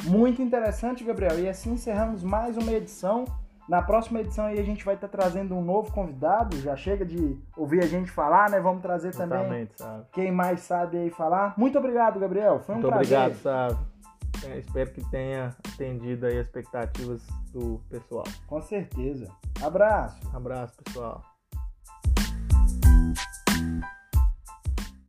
Muito 0.04 0.40
interessante, 0.40 1.02
Gabriel. 1.02 1.40
E 1.40 1.48
assim 1.48 1.72
encerramos 1.72 2.22
mais 2.22 2.56
uma 2.56 2.72
edição 2.72 3.24
na 3.68 3.82
próxima 3.82 4.20
edição 4.20 4.46
aí 4.46 4.58
a 4.58 4.62
gente 4.62 4.84
vai 4.84 4.94
estar 4.94 5.08
tá 5.08 5.18
trazendo 5.18 5.54
um 5.54 5.62
novo 5.62 5.92
convidado. 5.92 6.56
Já 6.60 6.74
chega 6.74 7.04
de 7.04 7.38
ouvir 7.56 7.80
a 7.80 7.86
gente 7.86 8.10
falar, 8.10 8.50
né? 8.50 8.60
Vamos 8.60 8.80
trazer 8.80 9.14
também 9.14 9.68
sabe. 9.76 10.04
quem 10.12 10.32
mais 10.32 10.60
sabe 10.60 10.96
aí 10.96 11.10
falar. 11.10 11.54
Muito 11.56 11.78
obrigado, 11.78 12.18
Gabriel. 12.18 12.60
Foi 12.60 12.74
um 12.74 12.78
Muito 12.78 12.90
prazer. 12.90 13.18
obrigado, 13.18 13.42
sabe. 13.42 13.78
É, 14.46 14.58
espero 14.58 14.90
que 14.92 15.04
tenha 15.10 15.56
atendido 15.74 16.26
aí 16.26 16.38
as 16.38 16.46
expectativas 16.46 17.26
do 17.52 17.80
pessoal. 17.90 18.24
Com 18.46 18.60
certeza. 18.62 19.28
Abraço. 19.60 20.18
Abraço, 20.34 20.76
pessoal. 20.82 21.37